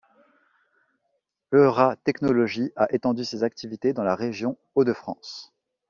EuraTechnologies 1.51 2.71
a 2.75 2.91
étendu 2.91 3.23
ses 3.23 3.43
activités 3.43 3.93
dans 3.93 4.01
la 4.01 4.15
région 4.15 4.57
Hauts-de-France. 4.73 5.53